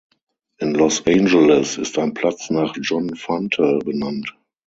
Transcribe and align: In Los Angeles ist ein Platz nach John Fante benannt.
In 0.57 0.73
Los 0.73 1.05
Angeles 1.05 1.77
ist 1.77 1.99
ein 1.99 2.15
Platz 2.15 2.49
nach 2.49 2.73
John 2.81 3.15
Fante 3.15 3.77
benannt. 3.85 4.35